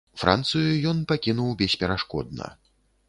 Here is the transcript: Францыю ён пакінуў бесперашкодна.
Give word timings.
Францыю 0.21 0.71
ён 0.91 1.03
пакінуў 1.13 1.53
бесперашкодна. 1.63 2.53